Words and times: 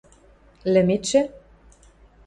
–Лӹметшӹ? 0.73 1.21